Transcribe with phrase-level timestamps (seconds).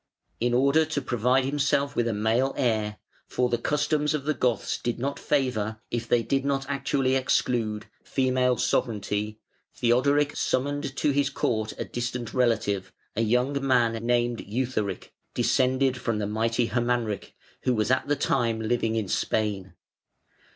[0.39, 4.79] In order to provide himself with a male heir (for the customs of the Goths
[4.79, 9.39] did not favour, if they did not actually exclude, female sovereignty),
[9.75, 16.17] Theodoric summoned to his court a distant relative, a young man named Eutharic, descended from
[16.17, 19.75] the mighty Hermanric, who was at the time living in Spain.